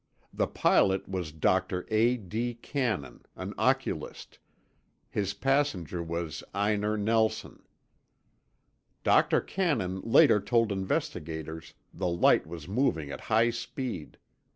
[0.33, 1.85] The pilot was Dr.
[1.91, 2.17] A.
[2.17, 2.55] D.
[2.55, 4.39] Cannon, an oculist;
[5.11, 7.61] his passenger was Einar Nelson.
[9.03, 9.41] Dr.
[9.41, 14.17] Cannon later told investigators the light was moving at high speed.